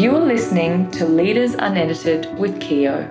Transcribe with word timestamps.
You 0.00 0.16
are 0.16 0.26
listening 0.26 0.90
to 0.92 1.04
Leaders 1.04 1.52
Unedited 1.52 2.34
with 2.38 2.58
Keogh. 2.58 3.06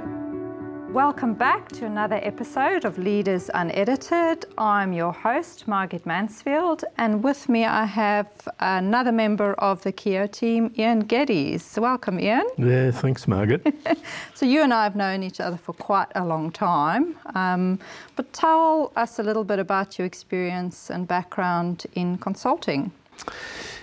Welcome 0.92 1.36
back 1.36 1.68
to 1.74 1.86
another 1.86 2.20
episode 2.24 2.84
of 2.84 2.98
Leaders 2.98 3.52
Unedited. 3.54 4.48
I'm 4.58 4.92
your 4.92 5.14
host, 5.14 5.68
Margaret 5.68 6.08
Mansfield, 6.08 6.84
and 6.98 7.24
with 7.24 7.48
me 7.48 7.64
I 7.64 7.86
have 7.86 8.28
another 8.60 9.12
member 9.12 9.54
of 9.60 9.84
the 9.84 9.92
Keogh 9.92 10.26
team, 10.26 10.74
Ian 10.80 11.02
Geddes. 11.02 11.78
Welcome, 11.80 12.20
Ian. 12.20 12.48
Yeah, 12.58 12.90
thanks, 12.90 13.28
Margaret. 13.28 13.72
so, 14.34 14.48
you 14.48 14.64
and 14.64 14.74
I 14.74 14.84
have 14.84 14.96
known 14.96 15.22
each 15.22 15.40
other 15.40 15.58
for 15.58 15.74
quite 15.74 16.12
a 16.16 16.26
long 16.26 16.50
time, 16.52 17.16
um, 17.36 17.78
but 18.16 18.34
tell 18.34 18.92
us 18.96 19.20
a 19.20 19.24
little 19.24 19.44
bit 19.44 19.60
about 19.60 20.00
your 20.00 20.08
experience 20.08 20.90
and 20.90 21.08
background 21.08 21.86
in 21.94 22.18
consulting. 22.18 22.92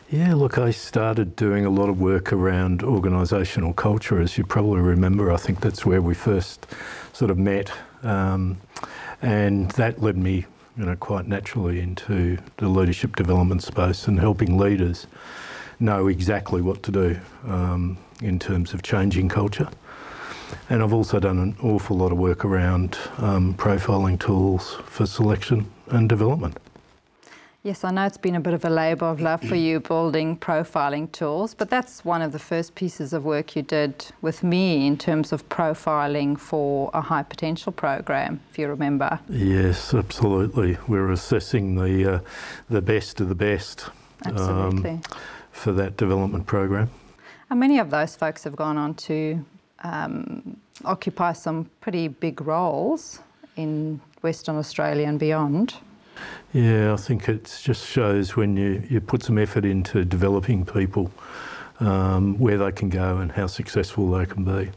Yeah, 0.08 0.34
look, 0.34 0.56
I 0.56 0.70
started 0.70 1.34
doing 1.34 1.66
a 1.66 1.68
lot 1.68 1.88
of 1.88 2.00
work 2.00 2.32
around 2.32 2.82
organisational 2.82 3.74
culture, 3.74 4.20
as 4.20 4.38
you 4.38 4.44
probably 4.44 4.80
remember. 4.80 5.32
I 5.32 5.36
think 5.36 5.58
that's 5.60 5.84
where 5.84 6.00
we 6.00 6.14
first 6.14 6.64
sort 7.12 7.28
of 7.28 7.38
met, 7.38 7.72
um, 8.04 8.60
and 9.20 9.68
that 9.72 10.00
led 10.00 10.16
me, 10.16 10.46
you 10.78 10.84
know, 10.84 10.94
quite 10.94 11.26
naturally 11.26 11.80
into 11.80 12.38
the 12.58 12.68
leadership 12.68 13.16
development 13.16 13.64
space 13.64 14.06
and 14.06 14.20
helping 14.20 14.56
leaders 14.56 15.08
know 15.80 16.06
exactly 16.06 16.62
what 16.62 16.84
to 16.84 16.92
do 16.92 17.18
um, 17.48 17.98
in 18.22 18.38
terms 18.38 18.74
of 18.74 18.82
changing 18.82 19.28
culture. 19.28 19.68
And 20.70 20.84
I've 20.84 20.92
also 20.92 21.18
done 21.18 21.40
an 21.40 21.56
awful 21.60 21.96
lot 21.96 22.12
of 22.12 22.18
work 22.18 22.44
around 22.44 22.96
um, 23.18 23.54
profiling 23.54 24.20
tools 24.20 24.78
for 24.84 25.04
selection 25.04 25.68
and 25.88 26.08
development. 26.08 26.58
Yes, 27.66 27.82
I 27.82 27.90
know 27.90 28.06
it's 28.06 28.16
been 28.16 28.36
a 28.36 28.40
bit 28.40 28.54
of 28.54 28.64
a 28.64 28.70
labour 28.70 29.06
of 29.06 29.20
love 29.20 29.42
for 29.42 29.56
you 29.56 29.80
building 29.80 30.36
profiling 30.36 31.10
tools, 31.10 31.52
but 31.52 31.68
that's 31.68 32.04
one 32.04 32.22
of 32.22 32.30
the 32.30 32.38
first 32.38 32.76
pieces 32.76 33.12
of 33.12 33.24
work 33.24 33.56
you 33.56 33.62
did 33.62 34.06
with 34.22 34.44
me 34.44 34.86
in 34.86 34.96
terms 34.96 35.32
of 35.32 35.48
profiling 35.48 36.38
for 36.38 36.92
a 36.94 37.00
high 37.00 37.24
potential 37.24 37.72
program, 37.72 38.38
if 38.52 38.56
you 38.56 38.68
remember. 38.68 39.18
Yes, 39.28 39.92
absolutely. 39.92 40.78
We're 40.86 41.10
assessing 41.10 41.74
the 41.74 42.14
uh, 42.14 42.20
the 42.70 42.80
best 42.80 43.20
of 43.20 43.28
the 43.28 43.34
best 43.34 43.90
um, 44.26 45.02
for 45.50 45.72
that 45.72 45.96
development 45.96 46.46
program. 46.46 46.88
And 47.50 47.58
many 47.58 47.80
of 47.80 47.90
those 47.90 48.14
folks 48.14 48.44
have 48.44 48.54
gone 48.54 48.76
on 48.76 48.94
to 48.94 49.44
um, 49.82 50.56
occupy 50.84 51.32
some 51.32 51.68
pretty 51.80 52.06
big 52.06 52.40
roles 52.42 53.18
in 53.56 54.00
Western 54.22 54.54
Australia 54.54 55.08
and 55.08 55.18
beyond. 55.18 55.74
Yeah, 56.52 56.92
I 56.92 56.96
think 56.96 57.28
it 57.28 57.58
just 57.62 57.86
shows 57.86 58.36
when 58.36 58.56
you, 58.56 58.82
you 58.88 59.00
put 59.00 59.22
some 59.22 59.38
effort 59.38 59.64
into 59.64 60.04
developing 60.04 60.64
people 60.64 61.10
um, 61.80 62.38
where 62.38 62.58
they 62.58 62.72
can 62.72 62.88
go 62.88 63.18
and 63.18 63.30
how 63.32 63.46
successful 63.46 64.10
they 64.10 64.26
can 64.26 64.44
be. 64.44 64.70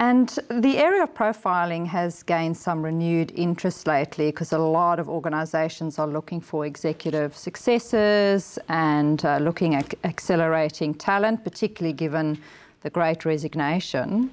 And 0.00 0.38
the 0.48 0.78
area 0.78 1.02
of 1.02 1.12
profiling 1.12 1.84
has 1.88 2.22
gained 2.22 2.56
some 2.56 2.84
renewed 2.84 3.32
interest 3.34 3.88
lately 3.88 4.26
because 4.26 4.52
a 4.52 4.58
lot 4.58 5.00
of 5.00 5.08
organisations 5.08 5.98
are 5.98 6.06
looking 6.06 6.40
for 6.40 6.66
executive 6.66 7.36
successes 7.36 8.60
and 8.68 9.24
uh, 9.24 9.38
looking 9.38 9.74
at 9.74 9.92
accelerating 10.04 10.94
talent, 10.94 11.42
particularly 11.42 11.92
given 11.92 12.38
the 12.82 12.90
great 12.90 13.24
resignation. 13.24 14.30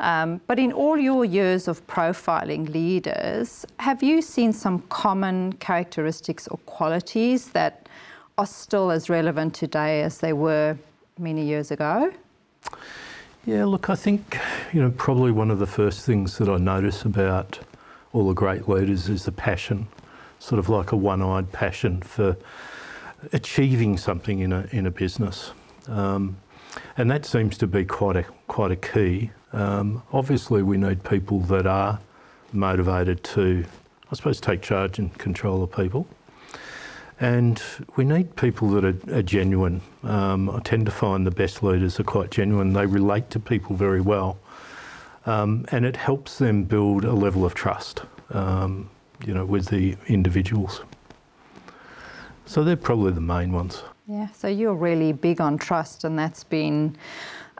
Um, 0.00 0.40
but 0.46 0.58
in 0.58 0.72
all 0.72 0.98
your 0.98 1.24
years 1.24 1.68
of 1.68 1.86
profiling 1.86 2.68
leaders, 2.72 3.64
have 3.78 4.02
you 4.02 4.20
seen 4.20 4.52
some 4.52 4.80
common 4.88 5.54
characteristics 5.54 6.46
or 6.48 6.58
qualities 6.66 7.48
that 7.50 7.88
are 8.36 8.46
still 8.46 8.90
as 8.90 9.08
relevant 9.08 9.54
today 9.54 10.02
as 10.02 10.18
they 10.18 10.34
were 10.34 10.76
many 11.18 11.44
years 11.44 11.70
ago? 11.70 12.12
Yeah, 13.46 13.64
look, 13.64 13.88
I 13.88 13.94
think, 13.94 14.38
you 14.72 14.82
know, 14.82 14.90
probably 14.90 15.30
one 15.30 15.50
of 15.50 15.58
the 15.58 15.66
first 15.66 16.04
things 16.04 16.36
that 16.38 16.48
I 16.48 16.58
notice 16.58 17.04
about 17.04 17.58
all 18.12 18.26
the 18.28 18.34
great 18.34 18.68
leaders 18.68 19.08
is 19.08 19.24
the 19.24 19.32
passion, 19.32 19.86
sort 20.40 20.58
of 20.58 20.68
like 20.68 20.92
a 20.92 20.96
one 20.96 21.22
eyed 21.22 21.52
passion 21.52 22.02
for 22.02 22.36
achieving 23.32 23.96
something 23.96 24.40
in 24.40 24.52
a, 24.52 24.68
in 24.72 24.86
a 24.86 24.90
business. 24.90 25.52
Um, 25.88 26.36
and 26.96 27.10
that 27.10 27.24
seems 27.24 27.58
to 27.58 27.66
be 27.66 27.84
quite 27.84 28.16
a, 28.16 28.24
quite 28.46 28.70
a 28.70 28.76
key. 28.76 29.30
Um, 29.52 30.02
obviously, 30.12 30.62
we 30.62 30.76
need 30.76 31.04
people 31.04 31.40
that 31.40 31.66
are 31.66 31.98
motivated 32.52 33.22
to, 33.24 33.64
I 34.10 34.14
suppose, 34.14 34.40
take 34.40 34.62
charge 34.62 34.98
and 34.98 35.16
control 35.18 35.62
of 35.62 35.72
people. 35.72 36.06
And 37.18 37.62
we 37.96 38.04
need 38.04 38.36
people 38.36 38.68
that 38.70 38.84
are, 38.84 39.16
are 39.18 39.22
genuine. 39.22 39.80
Um, 40.02 40.50
I 40.50 40.60
tend 40.60 40.84
to 40.86 40.92
find 40.92 41.26
the 41.26 41.30
best 41.30 41.62
leaders 41.62 41.98
are 41.98 42.04
quite 42.04 42.30
genuine. 42.30 42.72
They 42.72 42.86
relate 42.86 43.30
to 43.30 43.40
people 43.40 43.74
very 43.74 44.02
well. 44.02 44.38
Um, 45.24 45.64
and 45.72 45.84
it 45.84 45.96
helps 45.96 46.38
them 46.38 46.64
build 46.64 47.04
a 47.04 47.12
level 47.12 47.44
of 47.44 47.54
trust, 47.54 48.02
um, 48.30 48.88
you 49.26 49.34
know, 49.34 49.44
with 49.44 49.66
the 49.66 49.96
individuals. 50.06 50.82
So 52.44 52.62
they're 52.62 52.76
probably 52.76 53.12
the 53.12 53.20
main 53.20 53.50
ones. 53.50 53.82
Yeah, 54.08 54.28
so 54.30 54.46
you're 54.46 54.74
really 54.74 55.12
big 55.12 55.40
on 55.40 55.58
trust, 55.58 56.04
and 56.04 56.16
that's 56.16 56.44
been 56.44 56.96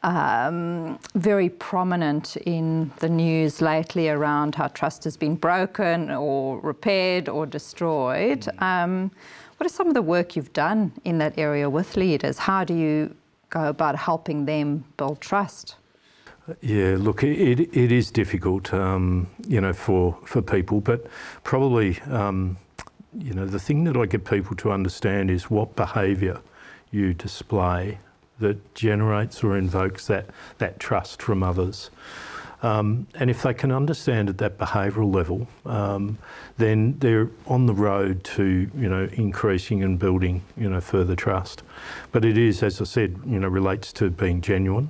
um, 0.04 0.96
very 1.16 1.48
prominent 1.48 2.36
in 2.36 2.92
the 3.00 3.08
news 3.08 3.60
lately 3.60 4.08
around 4.08 4.54
how 4.54 4.68
trust 4.68 5.02
has 5.04 5.16
been 5.16 5.34
broken 5.34 6.08
or 6.12 6.60
repaired 6.60 7.28
or 7.28 7.46
destroyed. 7.46 8.42
Mm. 8.42 8.62
Um, 8.62 9.10
what 9.56 9.66
are 9.66 9.74
some 9.74 9.88
of 9.88 9.94
the 9.94 10.02
work 10.02 10.36
you've 10.36 10.52
done 10.52 10.92
in 11.04 11.18
that 11.18 11.36
area 11.36 11.68
with 11.68 11.96
leaders? 11.96 12.38
How 12.38 12.62
do 12.62 12.74
you 12.74 13.12
go 13.50 13.68
about 13.68 13.96
helping 13.96 14.44
them 14.44 14.84
build 14.96 15.20
trust? 15.20 15.74
Yeah, 16.60 16.94
look, 16.96 17.24
it, 17.24 17.58
it 17.58 17.90
is 17.90 18.12
difficult, 18.12 18.72
um, 18.72 19.26
you 19.48 19.60
know, 19.60 19.72
for, 19.72 20.16
for 20.24 20.42
people, 20.42 20.80
but 20.80 21.06
probably 21.42 21.98
um, 22.02 22.56
you 23.18 23.32
know, 23.32 23.46
the 23.46 23.58
thing 23.58 23.84
that 23.84 23.96
I 23.96 24.06
get 24.06 24.24
people 24.24 24.56
to 24.56 24.72
understand 24.72 25.30
is 25.30 25.50
what 25.50 25.76
behaviour 25.76 26.40
you 26.90 27.14
display 27.14 27.98
that 28.38 28.74
generates 28.74 29.42
or 29.42 29.56
invokes 29.56 30.06
that, 30.08 30.26
that 30.58 30.78
trust 30.78 31.22
from 31.22 31.42
others. 31.42 31.90
Um, 32.62 33.06
and 33.14 33.30
if 33.30 33.42
they 33.42 33.54
can 33.54 33.70
understand 33.70 34.28
at 34.28 34.38
that 34.38 34.58
behavioural 34.58 35.14
level, 35.14 35.46
um, 35.66 36.18
then 36.56 36.98
they're 36.98 37.30
on 37.46 37.66
the 37.66 37.74
road 37.74 38.24
to 38.24 38.70
you 38.74 38.88
know 38.88 39.08
increasing 39.12 39.84
and 39.84 39.98
building 39.98 40.42
you 40.56 40.68
know 40.68 40.80
further 40.80 41.14
trust. 41.14 41.62
But 42.12 42.24
it 42.24 42.38
is, 42.38 42.62
as 42.62 42.80
I 42.80 42.84
said, 42.84 43.20
you 43.26 43.38
know 43.38 43.48
relates 43.48 43.92
to 43.94 44.08
being 44.10 44.40
genuine 44.40 44.88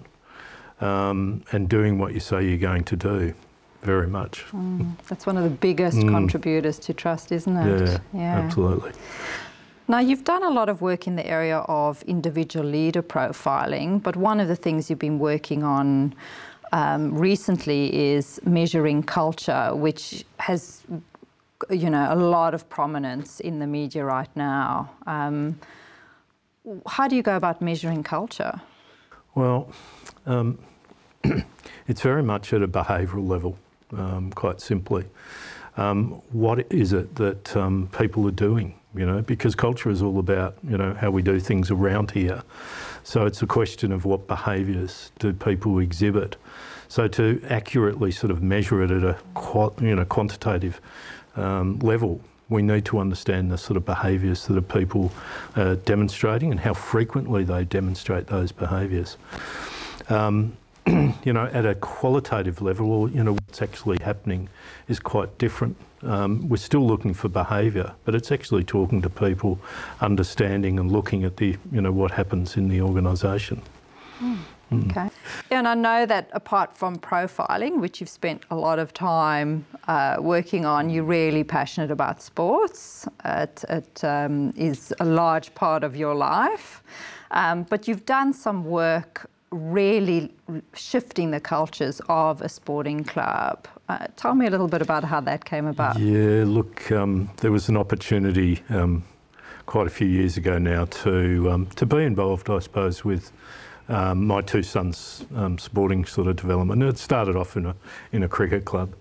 um, 0.81 1.43
and 1.51 1.69
doing 1.69 1.99
what 1.99 2.15
you 2.15 2.21
say 2.21 2.47
you're 2.47 2.59
going 2.59 2.85
to 2.85 2.97
do 2.97 3.35
very 3.83 4.07
much. 4.07 4.45
Mm, 4.53 4.97
that's 5.09 5.27
one 5.27 5.37
of 5.37 5.45
the 5.45 5.51
biggest 5.51 5.99
mm. 5.99 6.09
contributors 6.09 6.79
to 6.81 6.95
trust, 6.95 7.33
isn't 7.33 7.57
it? 7.57 7.89
Yeah, 7.89 7.99
yeah, 8.13 8.39
absolutely. 8.39 8.93
Now, 9.89 10.01
you've 10.01 10.25
done 10.25 10.43
a 10.43 10.51
lot 10.51 10.69
of 10.69 10.83
work 10.83 11.07
in 11.07 11.15
the 11.15 11.27
area 11.27 11.59
of 11.59 12.03
individual 12.03 12.67
leader 12.67 13.03
profiling, 13.03 14.03
but 14.03 14.17
one 14.17 14.41
of 14.41 14.49
the 14.49 14.57
things 14.57 14.91
you've 14.91 14.99
been 14.99 15.21
working 15.21 15.63
on 15.63 16.13
um, 16.73 17.17
recently 17.17 17.95
is 17.95 18.41
measuring 18.45 19.05
culture, 19.05 19.71
which 19.75 20.25
has, 20.39 20.83
you 21.71 21.89
know, 21.89 22.13
a 22.13 22.17
lot 22.17 22.53
of 22.53 22.69
prominence 22.69 23.39
in 23.39 23.61
the 23.61 23.67
media 23.67 24.05
right 24.05 24.35
now. 24.35 24.91
Um, 25.07 25.61
how 26.89 27.07
do 27.07 27.15
you 27.15 27.23
go 27.23 27.37
about 27.37 27.63
measuring 27.63 28.03
culture? 28.03 28.61
Well, 29.37 29.71
um, 30.27 30.59
it's 31.87 32.01
very 32.01 32.25
much 32.25 32.53
at 32.53 32.61
a 32.61 32.67
behavioural 32.67 33.29
level 33.29 33.57
um, 33.97 34.33
quite 34.33 34.61
simply. 34.61 35.05
Um, 35.77 36.23
what 36.33 36.71
is 36.73 36.93
it 36.93 37.15
that 37.17 37.57
um, 37.57 37.89
people 37.97 38.27
are 38.27 38.33
doing? 38.33 38.75
You 38.95 39.05
know, 39.05 39.21
because 39.21 39.55
culture 39.55 39.91
is 39.91 40.01
all 40.01 40.19
about 40.19 40.57
you 40.67 40.79
know 40.79 40.95
how 40.95 41.11
we 41.11 41.23
do 41.23 41.39
things 41.39 41.71
around 41.71 42.13
here. 42.13 42.43
So 43.05 43.27
it's 43.27 43.43
a 43.43 43.47
question 43.47 43.93
of 43.93 44.05
what 44.05 44.27
behaviours 44.27 45.13
do 45.19 45.33
people 45.33 45.79
exhibit. 45.79 46.37
So 46.89 47.09
to 47.09 47.43
accurately 47.51 48.11
sort 48.11 48.31
of 48.31 48.43
measure 48.43 48.83
it 48.83 48.91
at 48.91 49.03
a 49.03 49.19
you 49.81 49.95
know 49.95 50.05
quantitative 50.07 50.81
um, 51.37 51.79
level, 51.81 52.21
we 52.49 52.63
need 52.63 52.85
to 52.87 52.99
understand 52.99 53.51
the 53.51 53.59
sort 53.59 53.77
of 53.77 53.85
behaviours 53.85 54.47
that 54.47 54.57
are 54.57 54.63
people 54.63 55.13
uh, 55.57 55.75
demonstrating 55.85 56.51
and 56.51 56.61
how 56.61 56.73
frequently 56.73 57.45
they 57.45 57.65
demonstrate 57.65 58.29
those 58.29 58.53
behaviours. 58.53 59.17
Um, 60.09 60.57
you 60.87 61.33
know, 61.33 61.47
at 61.53 61.67
a 61.67 61.75
qualitative 61.75 62.63
level, 62.63 63.11
you 63.11 63.25
know, 63.25 63.37
what's 63.57 63.73
actually 63.73 63.99
happening 64.05 64.49
is 64.89 65.01
quite 65.01 65.39
different. 65.39 65.77
Um, 66.03 66.49
we're 66.49 66.59
still 66.59 66.87
looking 66.87 67.15
for 67.15 67.29
behaviour, 67.29 67.95
but 68.05 68.15
it's 68.15 68.31
actually 68.31 68.65
talking 68.65 69.01
to 69.03 69.09
people, 69.09 69.59
understanding 70.01 70.79
and 70.79 70.93
looking 70.93 71.25
at 71.25 71.37
the, 71.39 71.57
you 71.73 71.81
know, 71.81 71.93
what 71.93 72.11
happens 72.11 72.57
in 72.57 72.69
the 72.69 72.83
organisation. 72.83 73.63
Mm. 74.21 74.39
Mm. 74.73 74.91
Okay. 74.91 75.11
And 75.51 75.67
I 75.69 75.75
know 75.75 76.07
that 76.07 76.29
apart 76.33 76.77
from 76.77 76.99
profiling, 76.99 77.81
which 77.81 78.01
you've 78.01 78.11
spent 78.11 78.43
a 78.51 78.57
lot 78.57 78.79
of 78.79 78.93
time 78.93 79.65
uh, 79.89 80.17
working 80.21 80.67
on, 80.67 80.91
you're 80.91 81.05
really 81.05 81.45
passionate 81.45 81.91
about 81.91 82.21
sports. 82.21 83.09
It, 83.25 83.65
it 83.69 84.05
um, 84.05 84.53
is 84.57 84.93
a 85.01 85.05
large 85.05 85.55
part 85.55 85.85
of 85.85 85.97
your 85.97 86.15
life. 86.15 86.83
Um, 87.31 87.63
but 87.71 87.89
you've 87.89 88.05
done 88.05 88.33
some 88.33 88.65
work 88.65 89.31
really 89.51 90.33
shifting 90.75 91.31
the 91.31 91.41
cultures 91.41 92.01
of 92.09 92.43
a 92.43 92.49
sporting 92.49 93.05
club. 93.05 93.67
Uh, 93.89 94.07
tell 94.17 94.35
me 94.35 94.47
a 94.47 94.51
little 94.51 94.69
bit 94.69 94.83
about 94.83 95.05
how 95.05 95.21
that 95.21 95.45
came 95.45 95.67
about. 95.67 95.99
Yeah, 95.99 96.45
look, 96.47 96.91
um, 96.91 97.31
there 97.39 97.53
was 97.53 97.69
an 97.69 97.77
opportunity 97.77 98.61
um, 98.69 99.05
quite 99.67 99.87
a 99.87 99.91
few 99.91 100.09
years 100.09 100.37
ago 100.37 100.59
now 100.59 100.87
to 100.87 101.51
um, 101.51 101.67
to 101.77 101.87
be 101.87 101.99
involved, 101.99 102.51
I 102.51 102.59
suppose, 102.59 103.05
with 103.05 103.33
um, 103.89 104.27
my 104.27 104.41
two 104.41 104.63
sons' 104.63 105.25
um, 105.37 105.59
sporting 105.59 106.05
sort 106.05 106.27
of 106.27 106.37
development. 106.37 106.83
It 106.83 106.99
started 106.99 107.37
off 107.37 107.57
in 107.57 107.67
a 107.67 107.77
in 108.13 108.23
a 108.25 108.29
cricket 108.29 108.65
club, 108.65 108.95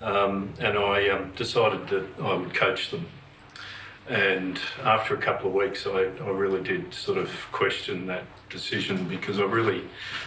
um, 0.00 0.54
and 0.58 0.78
I 0.78 1.22
decided 1.36 1.88
that 1.88 2.06
I 2.22 2.34
would 2.34 2.54
coach 2.54 2.90
them. 2.90 3.06
And 4.08 4.60
after 4.82 5.14
a 5.14 5.16
couple 5.16 5.48
of 5.48 5.54
weeks, 5.54 5.86
I, 5.86 6.10
I 6.22 6.30
really 6.30 6.62
did 6.62 6.92
sort 6.92 7.16
of 7.16 7.30
question 7.52 8.06
that 8.06 8.24
decision 8.50 9.08
because 9.08 9.38
I 9.38 9.44
really 9.44 9.84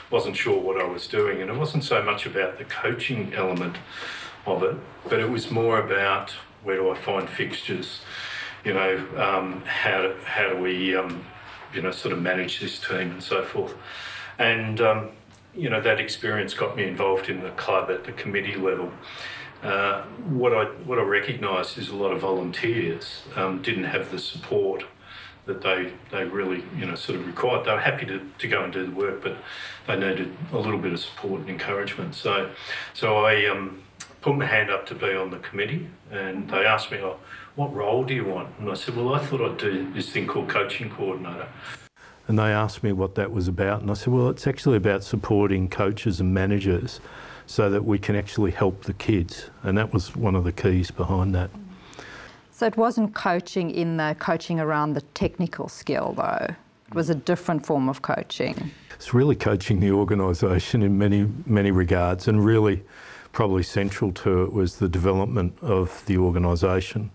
wasn't 0.10 0.36
sure 0.36 0.60
what 0.60 0.82
I 0.82 0.86
was 0.86 1.08
doing. 1.08 1.42
And 1.42 1.52
it 1.52 1.58
wasn't 1.58 1.84
so 1.84 2.02
much 2.02 2.26
about 2.26 2.58
the 2.58 2.66
coaching 2.66 3.34
element 3.36 3.78
of 4.46 4.64
it, 4.64 4.78
but 5.08 5.20
it 5.20 5.30
was 5.30 5.52
more 5.52 5.80
about 5.80 6.32
where 6.64 6.78
do 6.78 6.90
I 6.90 6.96
find 6.96 7.30
fixtures? 7.30 8.02
You 8.66 8.74
know, 8.74 8.98
um, 9.16 9.64
how, 9.66 10.02
do, 10.02 10.16
how 10.26 10.50
do 10.50 10.58
we, 10.58 10.96
um, 10.96 11.26
you 11.74 11.82
know, 11.82 11.92
sort 11.92 12.14
of 12.14 12.22
manage 12.22 12.60
this 12.60 12.80
team 12.80 13.12
and 13.12 13.24
so 13.24 13.44
forth. 13.44 13.76
And, 14.40 14.82
um, 14.82 15.10
you 15.56 15.70
know, 15.70 15.82
that 15.82 16.00
experience 16.00 16.54
got 16.54 16.76
me 16.76 16.88
involved 16.88 17.30
in 17.30 17.42
the 17.42 17.52
club 17.52 17.92
at 17.92 18.06
the 18.06 18.12
committee 18.12 18.56
level. 18.56 18.92
Uh, 19.63 20.04
what 20.30 20.54
I 20.54 20.65
what 20.86 21.00
I 21.00 21.01
recognised 21.01 21.77
is 21.77 21.89
a 21.89 21.95
lot 21.95 22.12
of 22.12 22.21
volunteers 22.21 23.24
um, 23.36 23.62
didn't 23.62 23.86
have 23.86 24.12
the 24.12 24.19
support 24.19 24.83
that 25.48 25.62
they 25.62 25.92
they 26.12 26.25
really 26.25 26.63
you 26.77 26.86
know 26.86 26.95
sort 26.95 27.19
of 27.19 27.25
required. 27.25 27.65
They 27.65 27.71
were 27.71 27.80
happy 27.80 28.06
to, 28.06 28.21
to 28.38 28.48
go 28.48 28.63
and 28.63 28.71
do 28.71 28.86
the 28.86 28.92
work, 28.92 29.24
but 29.24 29.38
they 29.88 29.95
needed 29.95 30.31
a 30.51 30.57
little 30.57 30.77
bit 30.77 30.94
of 30.94 31.00
support 31.00 31.42
and 31.42 31.50
encouragement. 31.50 32.13
So 32.13 32.51
so 32.94 33.25
I 33.25 33.45
um, 33.45 33.81
put 34.21 34.36
my 34.36 34.45
hand 34.45 34.69
up 34.69 34.86
to 34.88 34.95
be 34.95 35.15
on 35.15 35.31
the 35.31 35.39
committee, 35.39 35.89
and 36.12 36.50
they 36.50 36.65
asked 36.65 36.92
me, 36.92 37.00
oh, 37.00 37.18
"What 37.56 37.74
role 37.74 38.04
do 38.04 38.13
you 38.13 38.25
want?" 38.25 38.50
And 38.59 38.69
I 38.69 38.75
said, 38.75 38.95
"Well, 38.95 39.15
I 39.15 39.19
thought 39.19 39.42
I'd 39.42 39.57
do 39.57 39.92
this 39.92 40.12
thing 40.12 40.27
called 40.27 40.50
coaching 40.50 40.92
coordinator." 40.92 41.48
And 42.27 42.38
they 42.38 42.51
asked 42.51 42.83
me 42.83 42.92
what 42.92 43.15
that 43.15 43.31
was 43.31 43.48
about, 43.48 43.81
and 43.81 43.89
I 43.89 43.95
said, 43.95 44.13
"Well, 44.13 44.30
it's 44.30 44.45
actually 44.45 44.77
about 44.77 45.04
supporting 45.04 45.68
coaches 45.68 46.19
and 46.19 46.31
managers." 46.33 47.00
So 47.48 47.70
that 47.70 47.84
we 47.84 47.98
can 47.98 48.16
actually 48.16 48.52
help 48.52 48.84
the 48.84 48.94
kids. 48.94 49.50
And 49.64 49.78
that 49.78 49.92
was 49.92 50.16
one 50.16 50.36
of 50.36 50.44
the 50.44 50.52
keys 50.52 50.92
behind 50.92 51.34
that. 51.34 51.50
So 52.52 52.68
it 52.68 52.78
wasn't 52.78 53.16
coaching 53.16 53.72
in 53.72 53.98
the 53.98 54.16
coaching 54.20 54.60
around 54.60 54.94
the 54.94 55.02
technical 55.14 55.70
skill, 55.70 56.14
though. 56.16 56.48
It 56.90 56.94
was 56.94 57.10
a 57.10 57.16
different 57.16 57.66
form 57.66 57.90
of 57.90 58.02
coaching. 58.02 58.72
It's 58.96 59.14
really 59.14 59.36
coaching 59.36 59.80
the 59.80 59.92
organisation 59.92 60.84
in 60.84 60.98
many, 60.98 61.28
many 61.46 61.72
regards, 61.72 62.28
and 62.28 62.44
really 62.44 62.84
probably 63.32 63.64
central 63.64 64.12
to 64.12 64.44
it 64.44 64.52
was 64.52 64.78
the 64.78 64.90
development 64.90 65.58
of 65.62 66.04
the 66.08 66.18
organisation 66.18 67.12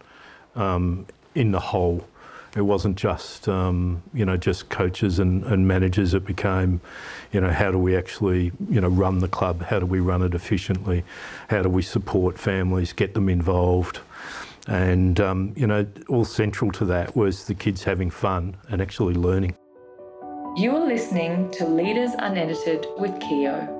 um, 0.55 1.07
in 1.35 1.51
the 1.51 1.59
whole 1.59 2.07
it 2.57 2.63
wasn't 2.63 2.97
just 2.97 3.49
um, 3.49 4.03
you 4.13 4.25
know 4.25 4.37
just 4.37 4.69
coaches 4.69 5.19
and, 5.19 5.45
and 5.45 5.67
managers. 5.67 6.15
It 6.15 6.25
became 6.25 6.81
you 7.33 7.41
know 7.41 7.51
how 7.51 7.71
do 7.71 7.79
we 7.79 7.97
actually 7.97 8.53
you 8.69 8.81
know 8.81 8.89
run 8.89 9.19
the 9.19 9.29
club? 9.29 9.63
How 9.63 9.79
do 9.79 9.87
we 9.87 10.01
run 10.01 10.23
it 10.23 10.35
efficiently? 10.35 11.05
How 11.49 11.63
do 11.63 11.69
we 11.69 11.83
support 11.83 12.39
families, 12.39 12.93
get 12.93 13.15
them 13.15 13.29
involved? 13.29 14.01
And 14.69 15.21
um, 15.21 15.55
you 15.57 15.67
know 15.67 15.87
all 16.09 16.25
central 16.25 16.71
to 16.73 16.85
that 16.87 17.17
was 17.17 17.47
the 17.47 17.55
kids 17.55 17.85
having 17.85 18.11
fun 18.11 18.57
and 18.69 18.83
actually 18.83 19.15
learning. 19.15 19.57
You 20.55 20.77
are 20.77 20.87
listening 20.87 21.51
to 21.53 21.67
Leaders 21.67 22.11
Unedited 22.19 22.87
with 22.99 23.19
Keogh. 23.21 23.79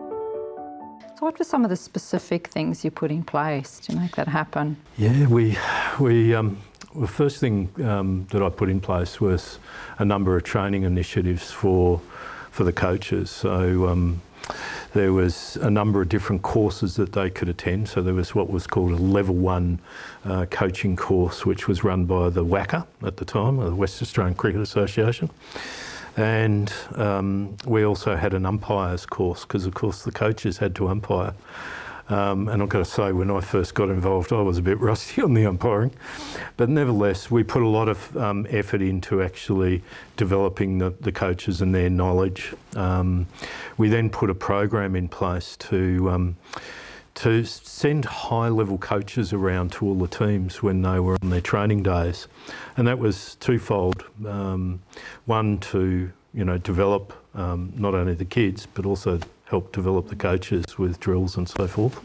So, 1.19 1.27
what 1.27 1.39
were 1.39 1.45
some 1.45 1.65
of 1.65 1.71
the 1.71 1.77
specific 1.77 2.47
things 2.47 2.83
you 2.83 2.91
put 2.91 3.11
in 3.11 3.23
place 3.23 3.79
to 3.81 3.95
make 3.95 4.17
that 4.17 4.27
happen? 4.27 4.79
Yeah, 4.97 5.27
we 5.27 5.59
we 6.01 6.35
um, 6.35 6.57
the 6.95 7.07
first 7.07 7.39
thing 7.39 7.71
um, 7.85 8.27
that 8.31 8.43
I 8.43 8.49
put 8.49 8.69
in 8.69 8.81
place 8.81 9.21
was 9.21 9.59
a 9.99 10.05
number 10.05 10.37
of 10.37 10.45
training 10.45 10.83
initiatives 10.85 11.51
for 11.51 12.01
for 12.51 12.65
the 12.65 12.73
coaches. 12.73 13.31
So 13.31 13.89
um, 13.89 14.21
there 14.93 15.15
was 15.15 15.57
a 15.57 15.71
number 15.71 16.03
of 16.03 16.11
different 16.11 16.43
courses 16.43 16.97
that 16.97 17.13
they 17.13 17.31
could 17.31 17.49
attend. 17.49 17.89
So 17.89 18.03
there 18.03 18.13
was 18.13 18.35
what 18.35 18.51
was 18.51 18.67
called 18.67 18.93
a 18.93 18.97
level 18.97 19.35
one 19.35 19.79
uh, 20.27 20.45
coaching 20.51 20.95
course, 20.95 21.47
which 21.47 21.67
was 21.67 21.83
run 21.83 22.05
by 22.05 22.29
the 22.29 22.45
WACA 22.45 22.87
at 23.07 23.17
the 23.17 23.25
time, 23.25 23.57
the 23.57 23.75
West 23.75 24.03
Australian 24.03 24.35
Cricket 24.35 24.61
Association. 24.61 25.31
And 26.19 26.71
um, 26.97 27.57
we 27.65 27.85
also 27.85 28.17
had 28.17 28.35
an 28.35 28.45
umpires 28.45 29.07
course 29.07 29.47
because, 29.47 29.65
of 29.65 29.73
course, 29.73 30.05
the 30.05 30.13
coaches 30.13 30.59
had 30.59 30.75
to 30.75 30.89
umpire. 30.89 31.33
Um, 32.13 32.49
and 32.49 32.63
I've 32.63 32.69
got 32.69 32.81
to 32.81 32.85
say, 32.85 33.11
when 33.13 33.31
I 33.31 33.41
first 33.41 33.75
got 33.75 33.89
involved, 33.89 34.35
I 34.35 34.43
was 34.43 34.59
a 34.59 34.63
bit 34.63 34.79
rusty 34.91 35.23
on 35.23 35.33
the 35.33 35.47
umpiring. 35.47 35.93
But 36.59 36.69
nevertheless, 36.69 37.31
we 37.31 37.43
put 37.43 37.63
a 37.63 37.69
lot 37.69 37.89
of 37.89 38.15
um, 38.19 38.47
effort 38.51 38.83
into 38.83 39.23
actually 39.23 39.83
developing 40.19 40.77
the, 40.77 40.91
the 41.01 41.11
coaches 41.11 41.63
and 41.63 41.75
their 41.75 41.89
knowledge. 41.89 42.53
Um, 42.77 43.27
we 43.79 43.89
then 43.89 44.11
put 44.11 44.29
a 44.29 44.35
program 44.35 44.95
in 44.95 45.09
place 45.09 45.57
to 45.57 46.11
um, 46.11 46.37
to 47.15 47.45
send 47.45 48.07
high 48.07 48.49
level 48.49 48.79
coaches 48.79 49.33
around 49.33 49.71
to 49.71 49.87
all 49.87 49.95
the 49.95 50.09
teams 50.09 50.63
when 50.63 50.81
they 50.81 50.99
were 50.99 51.17
on 51.23 51.31
their 51.31 51.43
training 51.43 51.83
days. 51.83 52.27
And 52.77 52.87
that 52.89 52.99
was 52.99 53.37
twofold. 53.37 54.05
Um, 54.27 54.81
one, 55.27 55.59
to 55.59 56.11
you 56.35 56.45
know, 56.45 56.59
develop 56.59 57.13
um, 57.35 57.73
not 57.77 57.95
only 57.95 58.15
the 58.15 58.25
kids, 58.25 58.67
but 58.67 58.87
also 58.87 59.19
help 59.53 59.71
develop 59.71 60.09
the 60.09 60.17
coaches 60.17 60.79
with 60.79 60.99
drills 60.99 61.37
and 61.37 61.47
so 61.47 61.67
forth. 61.67 61.97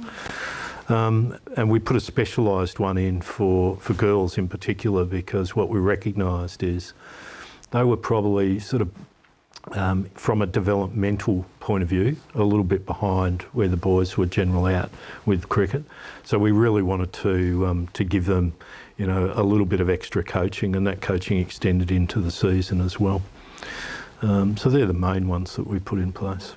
Um, 0.91 1.37
and 1.55 1.69
we 1.69 1.79
put 1.79 1.95
a 1.95 2.01
specialised 2.01 2.77
one 2.77 2.97
in 2.97 3.21
for, 3.21 3.77
for 3.77 3.93
girls 3.93 4.37
in 4.37 4.49
particular 4.49 5.05
because 5.05 5.55
what 5.55 5.69
we 5.69 5.79
recognised 5.79 6.61
is 6.61 6.93
they 7.71 7.85
were 7.85 7.95
probably 7.95 8.59
sort 8.59 8.81
of 8.81 8.91
um, 9.71 10.09
from 10.13 10.41
a 10.41 10.45
developmental 10.45 11.45
point 11.61 11.83
of 11.83 11.89
view, 11.89 12.17
a 12.35 12.43
little 12.43 12.65
bit 12.65 12.85
behind 12.85 13.43
where 13.53 13.69
the 13.69 13.77
boys 13.77 14.17
were 14.17 14.25
generally 14.25 14.73
at 14.73 14.89
with 15.25 15.47
cricket. 15.47 15.83
So 16.23 16.37
we 16.37 16.51
really 16.51 16.81
wanted 16.81 17.11
to 17.23 17.65
um, 17.67 17.87
to 17.93 18.03
give 18.03 18.25
them, 18.25 18.53
you 18.97 19.07
know, 19.07 19.31
a 19.35 19.43
little 19.43 19.65
bit 19.65 19.81
of 19.81 19.89
extra 19.89 20.23
coaching, 20.23 20.75
and 20.75 20.87
that 20.87 21.01
coaching 21.01 21.37
extended 21.39 21.91
into 21.91 22.21
the 22.21 22.31
season 22.31 22.79
as 22.81 22.97
well. 22.97 23.21
Um, 24.21 24.55
so 24.55 24.69
they're 24.69 24.85
the 24.85 24.93
main 24.93 25.27
ones 25.27 25.55
that 25.55 25.67
we 25.67 25.79
put 25.79 25.99
in 25.99 26.13
place. 26.13 26.55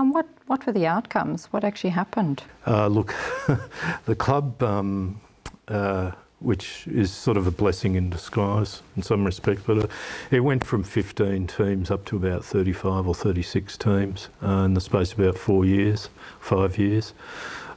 And 0.00 0.14
what, 0.14 0.26
what 0.50 0.66
were 0.66 0.72
the 0.72 0.84
outcomes? 0.84 1.46
What 1.52 1.62
actually 1.62 1.90
happened? 1.90 2.42
Uh, 2.66 2.88
look, 2.88 3.14
the 4.06 4.16
club, 4.16 4.60
um, 4.64 5.20
uh, 5.68 6.10
which 6.40 6.88
is 6.88 7.12
sort 7.12 7.36
of 7.36 7.46
a 7.46 7.52
blessing 7.52 7.94
in 7.94 8.10
disguise 8.10 8.82
in 8.96 9.04
some 9.04 9.24
respects, 9.24 9.62
but 9.64 9.78
uh, 9.78 9.86
it 10.32 10.40
went 10.40 10.64
from 10.64 10.82
15 10.82 11.46
teams 11.46 11.88
up 11.92 12.04
to 12.06 12.16
about 12.16 12.44
35 12.44 13.06
or 13.06 13.14
36 13.14 13.78
teams 13.78 14.28
uh, 14.42 14.64
in 14.64 14.74
the 14.74 14.80
space 14.80 15.12
of 15.12 15.20
about 15.20 15.38
four 15.38 15.64
years, 15.64 16.08
five 16.40 16.78
years. 16.78 17.14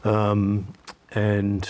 Um, 0.03 0.73
and 1.11 1.69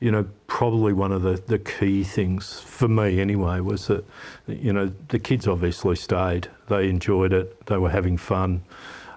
you 0.00 0.10
know, 0.10 0.26
probably 0.46 0.94
one 0.94 1.12
of 1.12 1.20
the, 1.20 1.34
the 1.48 1.58
key 1.58 2.02
things 2.02 2.60
for 2.60 2.88
me 2.88 3.20
anyway 3.20 3.60
was 3.60 3.88
that, 3.88 4.06
you 4.46 4.72
know, 4.72 4.90
the 5.08 5.18
kids 5.18 5.46
obviously 5.46 5.96
stayed. 5.96 6.48
They 6.68 6.88
enjoyed 6.88 7.34
it. 7.34 7.66
They 7.66 7.76
were 7.76 7.90
having 7.90 8.16
fun. 8.16 8.62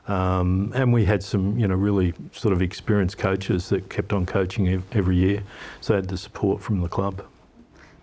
Um, 0.08 0.72
and 0.76 0.92
we 0.92 1.06
had 1.06 1.24
some, 1.24 1.58
you 1.58 1.68
know, 1.68 1.76
really 1.76 2.14
sort 2.34 2.54
of 2.54 2.62
experienced 2.62 3.18
coaches 3.18 3.70
that 3.70 3.90
kept 3.90 4.12
on 4.12 4.26
coaching 4.26 4.84
every 4.92 5.16
year. 5.16 5.44
So 5.80 5.94
they 5.94 5.98
had 5.98 6.10
the 6.10 6.18
support 6.18 6.62
from 6.62 6.82
the 6.82 6.90
club. 6.90 7.26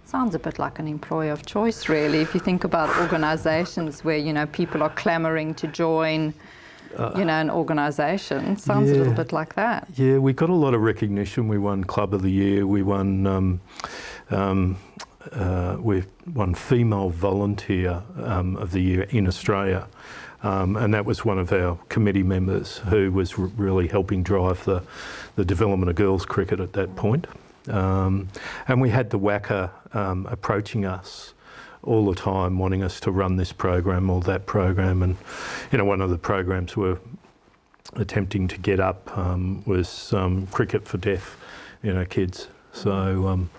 Sounds 0.05 0.35
a 0.35 0.39
bit 0.39 0.59
like 0.59 0.79
an 0.79 0.89
employer 0.89 1.31
of 1.31 1.47
choice, 1.47 1.89
really, 1.89 2.21
if 2.21 2.35
you 2.35 2.41
think 2.41 2.65
about 2.65 2.89
organisations 3.01 4.03
where, 4.03 4.17
you 4.17 4.33
know, 4.33 4.47
people 4.47 4.83
are 4.83 4.91
clamouring 4.91 5.55
to 5.55 5.67
join. 5.69 6.35
Uh, 6.97 7.13
you 7.17 7.25
know, 7.25 7.35
an 7.35 7.51
organisation. 7.51 8.57
Sounds 8.57 8.91
yeah, 8.91 8.97
a 8.97 8.99
little 8.99 9.15
bit 9.15 9.33
like 9.33 9.55
that. 9.55 9.87
Yeah, 9.95 10.19
we 10.19 10.33
got 10.33 10.51
a 10.51 10.55
lot 10.55 10.75
of 10.75 10.81
recognition. 10.81 11.47
We 11.47 11.57
won 11.57 11.85
Club 11.85 12.13
of 12.13 12.23
the 12.23 12.33
Year. 12.33 12.67
We 12.67 12.83
won. 12.83 13.29
Um, 13.29 13.61
um, 14.31 14.77
uh, 15.31 15.77
we 15.79 16.03
won 16.35 16.55
Female 16.55 17.11
Volunteer 17.11 18.03
um, 18.17 18.57
of 18.57 18.73
the 18.73 18.81
Year 18.81 19.03
in 19.11 19.29
Australia. 19.29 19.87
Um, 20.43 20.77
and 20.77 20.95
that 20.95 21.05
was 21.05 21.25
one 21.25 21.39
of 21.39 21.53
our 21.53 21.79
committee 21.89 22.23
members 22.23 22.79
who 22.79 23.13
was 23.13 23.39
really 23.39 23.89
helping 23.89 24.23
drive 24.23 24.65
the, 24.65 24.83
the 25.37 25.45
development 25.45 25.91
of 25.91 25.97
girls 25.97 26.25
cricket 26.25 26.61
at 26.61 26.73
that 26.73 26.97
point. 26.97 27.27
Um, 27.69 28.29
and 28.67 28.81
we 28.81 28.89
had 28.89 29.11
the 29.11 29.19
WACA 29.19 29.71
um, 29.95 30.27
approaching 30.27 30.87
us 30.87 31.35
all 31.83 32.07
the 32.07 32.15
time, 32.15 32.59
wanting 32.59 32.83
us 32.83 33.01
to 33.01 33.11
run 33.11 33.37
this 33.37 33.53
program 33.53 34.11
or 34.11 34.21
that 34.23 34.47
program. 34.47 35.03
And, 35.03 35.17
you 35.73 35.79
know, 35.79 35.85
one 35.85 36.01
of 36.01 36.11
the 36.11 36.19
programs 36.19 36.77
we're 36.77 36.99
attempting 37.95 38.49
to 38.49 38.59
get 38.59 38.81
up 38.81 39.17
um, 39.17 39.63
was 39.67 40.13
um, 40.13 40.47
cricket 40.49 40.87
for 40.87 40.99
deaf, 40.99 41.37
you 41.83 41.93
know, 41.93 42.05
kids. 42.05 42.49
So, 42.73 43.27
um, 43.29 43.51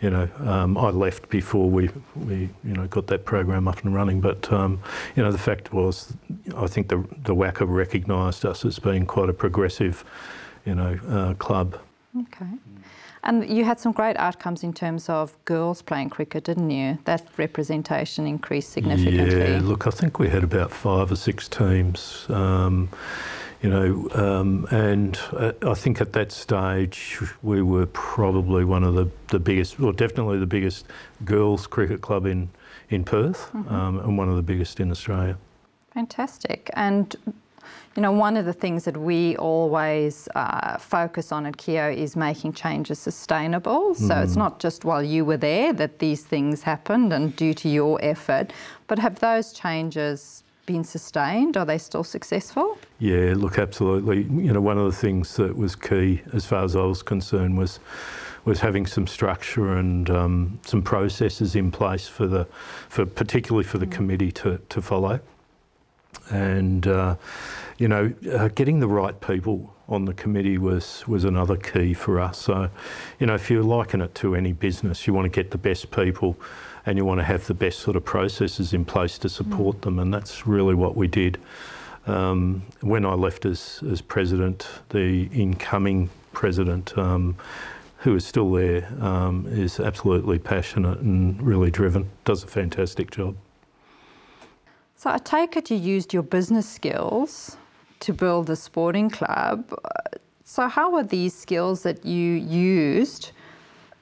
you 0.00 0.10
know, 0.10 0.28
um, 0.44 0.78
I 0.78 0.90
left 0.90 1.28
before 1.28 1.68
we, 1.68 1.90
we, 2.14 2.48
you 2.64 2.74
know, 2.74 2.86
got 2.86 3.08
that 3.08 3.24
program 3.24 3.66
up 3.66 3.82
and 3.84 3.94
running. 3.94 4.20
But, 4.20 4.50
um, 4.52 4.80
you 5.16 5.22
know, 5.22 5.32
the 5.32 5.38
fact 5.38 5.72
was, 5.72 6.14
I 6.56 6.66
think 6.66 6.88
the, 6.88 6.98
the 7.24 7.34
WACA 7.34 7.66
recognised 7.68 8.44
us 8.46 8.64
as 8.64 8.78
being 8.78 9.06
quite 9.06 9.28
a 9.28 9.32
progressive, 9.32 10.04
you 10.64 10.74
know, 10.74 10.98
uh, 11.08 11.34
club. 11.34 11.80
Okay. 12.16 12.46
And 13.24 13.48
you 13.48 13.64
had 13.64 13.80
some 13.80 13.92
great 13.92 14.16
outcomes 14.16 14.62
in 14.62 14.72
terms 14.72 15.08
of 15.08 15.36
girls 15.44 15.82
playing 15.82 16.10
cricket, 16.10 16.44
didn't 16.44 16.70
you? 16.70 16.98
That 17.04 17.26
representation 17.36 18.26
increased 18.26 18.70
significantly. 18.70 19.52
Yeah, 19.52 19.60
look, 19.60 19.86
I 19.88 19.90
think 19.90 20.20
we 20.20 20.28
had 20.28 20.44
about 20.44 20.70
five 20.70 21.10
or 21.10 21.16
six 21.16 21.48
teams. 21.48 22.26
Um, 22.28 22.88
you 23.62 23.70
know, 23.70 24.08
um, 24.14 24.66
and 24.70 25.18
uh, 25.32 25.52
I 25.62 25.74
think 25.74 26.00
at 26.00 26.12
that 26.12 26.30
stage 26.30 27.18
we 27.42 27.62
were 27.62 27.86
probably 27.86 28.64
one 28.64 28.84
of 28.84 28.94
the, 28.94 29.08
the 29.28 29.38
biggest, 29.38 29.80
or 29.80 29.92
definitely 29.92 30.38
the 30.38 30.46
biggest 30.46 30.86
girls 31.24 31.66
cricket 31.66 32.00
club 32.00 32.26
in, 32.26 32.50
in 32.90 33.04
Perth 33.04 33.50
mm-hmm. 33.52 33.74
um, 33.74 33.98
and 33.98 34.16
one 34.16 34.28
of 34.28 34.36
the 34.36 34.42
biggest 34.42 34.78
in 34.80 34.90
Australia. 34.90 35.36
Fantastic. 35.92 36.70
And 36.74 37.16
you 37.96 38.02
know, 38.02 38.12
one 38.12 38.36
of 38.36 38.44
the 38.44 38.52
things 38.52 38.84
that 38.84 38.96
we 38.96 39.36
always 39.38 40.28
uh, 40.36 40.78
focus 40.78 41.32
on 41.32 41.46
at 41.46 41.56
Keogh 41.56 41.90
is 41.90 42.14
making 42.14 42.52
changes 42.52 43.00
sustainable. 43.00 43.92
So 43.96 44.14
mm. 44.14 44.22
it's 44.22 44.36
not 44.36 44.60
just 44.60 44.84
while 44.84 45.02
you 45.02 45.24
were 45.24 45.36
there 45.36 45.72
that 45.72 45.98
these 45.98 46.22
things 46.22 46.62
happened 46.62 47.12
and 47.12 47.34
due 47.34 47.54
to 47.54 47.68
your 47.68 47.98
effort, 48.00 48.52
but 48.86 49.00
have 49.00 49.18
those 49.18 49.52
changes 49.52 50.44
been 50.68 50.84
sustained? 50.84 51.56
Are 51.56 51.64
they 51.64 51.78
still 51.78 52.04
successful? 52.04 52.78
Yeah, 52.98 53.32
look, 53.34 53.58
absolutely. 53.58 54.24
You 54.24 54.52
know, 54.52 54.60
one 54.60 54.76
of 54.76 54.84
the 54.84 54.96
things 54.96 55.34
that 55.36 55.56
was 55.56 55.74
key, 55.74 56.20
as 56.34 56.44
far 56.44 56.62
as 56.62 56.76
I 56.76 56.82
was 56.82 57.02
concerned, 57.02 57.58
was 57.58 57.80
was 58.44 58.60
having 58.60 58.86
some 58.86 59.06
structure 59.06 59.76
and 59.76 60.08
um, 60.08 60.60
some 60.64 60.80
processes 60.80 61.56
in 61.56 61.70
place 61.70 62.06
for 62.06 62.26
the, 62.26 62.46
for 62.88 63.04
particularly 63.04 63.64
for 63.64 63.78
the 63.78 63.86
mm. 63.86 63.92
committee 63.92 64.32
to 64.32 64.58
to 64.68 64.82
follow, 64.82 65.20
and 66.30 66.86
uh, 66.86 67.16
you 67.78 67.88
know, 67.88 68.12
uh, 68.32 68.48
getting 68.48 68.78
the 68.80 68.88
right 68.88 69.18
people 69.20 69.74
on 69.88 70.04
the 70.04 70.14
committee 70.14 70.58
was 70.58 71.08
was 71.08 71.24
another 71.24 71.56
key 71.56 71.94
for 71.94 72.20
us. 72.20 72.36
So, 72.36 72.68
you 73.18 73.26
know, 73.26 73.34
if 73.34 73.50
you 73.50 73.62
liken 73.62 74.02
it 74.02 74.14
to 74.16 74.34
any 74.34 74.52
business, 74.52 75.06
you 75.06 75.14
want 75.14 75.24
to 75.32 75.42
get 75.42 75.50
the 75.50 75.58
best 75.58 75.90
people 75.90 76.36
and 76.86 76.96
you 76.96 77.04
want 77.04 77.20
to 77.20 77.24
have 77.24 77.46
the 77.46 77.54
best 77.54 77.80
sort 77.80 77.96
of 77.96 78.04
processes 78.04 78.72
in 78.72 78.84
place 78.84 79.18
to 79.18 79.28
support 79.28 79.78
mm. 79.78 79.80
them, 79.82 79.98
and 79.98 80.12
that's 80.12 80.46
really 80.46 80.74
what 80.74 80.96
we 80.96 81.06
did. 81.06 81.38
Um, 82.06 82.62
when 82.80 83.04
I 83.04 83.14
left 83.14 83.44
as, 83.44 83.82
as 83.90 84.00
president, 84.00 84.66
the 84.88 85.28
incoming 85.32 86.08
president, 86.32 86.96
um, 86.96 87.36
who 87.98 88.14
is 88.14 88.24
still 88.24 88.50
there, 88.52 88.88
um, 89.00 89.46
is 89.48 89.80
absolutely 89.80 90.38
passionate 90.38 90.98
and 91.00 91.40
really 91.42 91.70
driven, 91.70 92.08
does 92.24 92.44
a 92.44 92.46
fantastic 92.46 93.10
job. 93.10 93.36
So 94.96 95.10
I 95.10 95.18
take 95.18 95.56
it 95.56 95.70
you 95.70 95.76
used 95.76 96.14
your 96.14 96.22
business 96.22 96.68
skills 96.68 97.56
to 98.00 98.12
build 98.12 98.50
a 98.50 98.56
sporting 98.56 99.10
club. 99.10 99.72
So 100.44 100.66
how 100.66 100.94
are 100.94 101.04
these 101.04 101.34
skills 101.34 101.82
that 101.82 102.04
you 102.04 102.34
used 102.34 103.32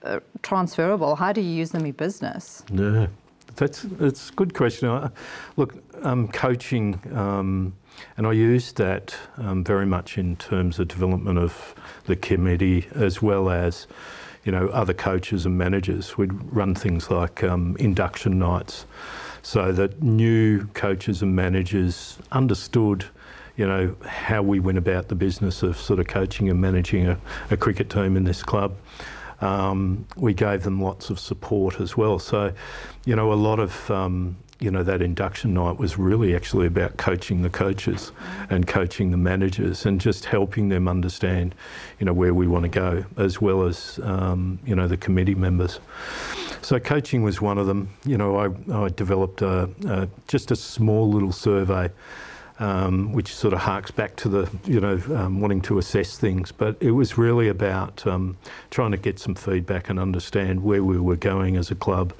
uh, 0.02 0.20
transferable? 0.42 1.16
How 1.16 1.32
do 1.32 1.40
you 1.40 1.50
use 1.50 1.70
them 1.70 1.84
in 1.84 1.92
business? 1.92 2.62
Yeah, 2.72 3.06
that's 3.56 3.82
that's 3.82 4.30
a 4.30 4.32
good 4.34 4.54
question. 4.54 4.88
I, 4.88 5.10
look, 5.56 5.74
um, 6.02 6.28
coaching, 6.28 7.00
um, 7.14 7.74
and 8.16 8.26
I 8.26 8.32
use 8.32 8.72
that 8.72 9.16
um, 9.38 9.64
very 9.64 9.86
much 9.86 10.18
in 10.18 10.36
terms 10.36 10.78
of 10.78 10.88
development 10.88 11.38
of 11.38 11.74
the 12.04 12.16
committee 12.16 12.86
as 12.94 13.22
well 13.22 13.50
as, 13.50 13.86
you 14.44 14.52
know, 14.52 14.68
other 14.68 14.94
coaches 14.94 15.46
and 15.46 15.56
managers. 15.56 16.16
We'd 16.18 16.32
run 16.54 16.74
things 16.74 17.10
like 17.10 17.42
um, 17.42 17.76
induction 17.78 18.38
nights, 18.38 18.86
so 19.42 19.72
that 19.72 20.02
new 20.02 20.66
coaches 20.74 21.22
and 21.22 21.34
managers 21.34 22.18
understood 22.32 23.06
you 23.56 23.66
know, 23.66 23.96
how 24.06 24.42
we 24.42 24.60
went 24.60 24.76
about 24.76 25.08
the 25.08 25.14
business 25.14 25.62
of 25.62 25.78
sort 25.78 25.98
of 25.98 26.06
coaching 26.06 26.50
and 26.50 26.60
managing 26.60 27.06
a, 27.06 27.18
a 27.50 27.56
cricket 27.56 27.88
team 27.88 28.16
in 28.16 28.24
this 28.24 28.42
club. 28.42 28.76
Um, 29.40 30.06
we 30.16 30.34
gave 30.34 30.62
them 30.62 30.80
lots 30.80 31.10
of 31.10 31.18
support 31.18 31.80
as 31.80 31.96
well. 31.96 32.18
So, 32.18 32.52
you 33.04 33.14
know, 33.14 33.32
a 33.32 33.34
lot 33.34 33.58
of 33.58 33.90
um, 33.90 34.36
you 34.58 34.70
know 34.70 34.82
that 34.82 35.02
induction 35.02 35.52
night 35.54 35.78
was 35.78 35.98
really 35.98 36.34
actually 36.34 36.66
about 36.66 36.96
coaching 36.96 37.42
the 37.42 37.50
coaches 37.50 38.12
and 38.48 38.66
coaching 38.66 39.10
the 39.10 39.16
managers 39.16 39.84
and 39.84 40.00
just 40.00 40.24
helping 40.24 40.70
them 40.70 40.88
understand, 40.88 41.54
you 42.00 42.06
know, 42.06 42.12
where 42.12 42.32
we 42.32 42.46
want 42.46 42.62
to 42.62 42.68
go, 42.68 43.04
as 43.18 43.40
well 43.40 43.64
as 43.64 44.00
um, 44.02 44.58
you 44.64 44.74
know 44.74 44.88
the 44.88 44.96
committee 44.96 45.34
members. 45.34 45.80
So 46.62 46.80
coaching 46.80 47.22
was 47.22 47.40
one 47.40 47.58
of 47.58 47.66
them. 47.66 47.90
You 48.04 48.16
know, 48.16 48.36
I, 48.36 48.84
I 48.84 48.88
developed 48.88 49.42
a, 49.42 49.68
a, 49.86 50.08
just 50.26 50.50
a 50.50 50.56
small 50.56 51.08
little 51.10 51.32
survey 51.32 51.90
um, 52.58 53.12
which 53.12 53.34
sort 53.34 53.52
of 53.52 53.60
harks 53.60 53.90
back 53.90 54.16
to 54.16 54.28
the, 54.28 54.50
you 54.64 54.80
know, 54.80 55.00
um, 55.14 55.40
wanting 55.40 55.60
to 55.62 55.78
assess 55.78 56.16
things. 56.16 56.52
But 56.52 56.76
it 56.80 56.92
was 56.92 57.18
really 57.18 57.48
about 57.48 58.06
um, 58.06 58.36
trying 58.70 58.92
to 58.92 58.96
get 58.96 59.18
some 59.18 59.34
feedback 59.34 59.90
and 59.90 59.98
understand 59.98 60.62
where 60.62 60.82
we 60.82 60.98
were 60.98 61.16
going 61.16 61.56
as 61.56 61.70
a 61.70 61.74
club, 61.74 62.12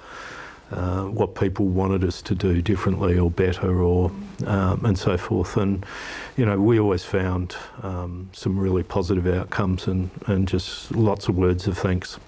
uh, 0.70 1.04
what 1.04 1.34
people 1.34 1.66
wanted 1.66 2.04
us 2.04 2.20
to 2.22 2.34
do 2.34 2.60
differently 2.60 3.18
or 3.18 3.30
better, 3.30 3.80
or 3.82 4.10
um, 4.46 4.84
and 4.84 4.98
so 4.98 5.16
forth. 5.16 5.56
And 5.56 5.86
you 6.36 6.44
know, 6.44 6.60
we 6.60 6.78
always 6.78 7.04
found 7.04 7.56
um, 7.82 8.28
some 8.32 8.58
really 8.58 8.82
positive 8.82 9.26
outcomes 9.26 9.86
and, 9.86 10.10
and 10.26 10.46
just 10.46 10.94
lots 10.94 11.28
of 11.28 11.36
words 11.36 11.66
of 11.66 11.78
thanks. 11.78 12.18